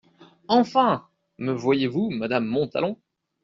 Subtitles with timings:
[0.47, 1.07] Enfin
[1.37, 2.97] me voyez-vous:«madame Montalon!